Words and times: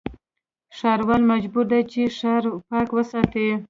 ښاروال 0.77 1.21
مجبور 1.31 1.65
دی 1.71 1.81
چې، 1.91 2.01
ښار 2.17 2.43
پاک 2.69 2.87
وساتي. 2.93 3.45